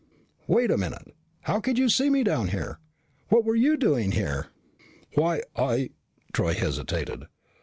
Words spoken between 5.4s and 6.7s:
I" Troy